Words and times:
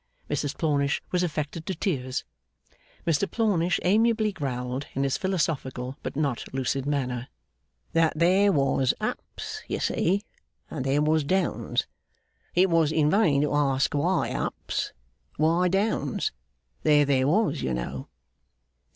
Mrs 0.31 0.57
Plornish 0.57 0.99
was 1.11 1.21
affected 1.21 1.63
to 1.67 1.75
tears. 1.75 2.23
Mr 3.05 3.29
Plornish 3.29 3.79
amiably 3.83 4.31
growled, 4.31 4.87
in 4.95 5.03
his 5.03 5.15
philosophical 5.15 5.95
but 6.01 6.15
not 6.15 6.43
lucid 6.51 6.87
manner, 6.87 7.27
that 7.93 8.11
there 8.15 8.51
was 8.51 8.95
ups 8.99 9.61
you 9.67 9.79
see, 9.79 10.23
and 10.71 10.83
there 10.87 11.03
was 11.03 11.23
downs. 11.23 11.85
It 12.55 12.71
was 12.71 12.91
in 12.91 13.11
vain 13.11 13.43
to 13.43 13.53
ask 13.53 13.93
why 13.93 14.31
ups, 14.31 14.91
why 15.37 15.67
downs; 15.67 16.31
there 16.81 17.05
they 17.05 17.23
was, 17.23 17.61
you 17.61 17.75
know. 17.75 18.07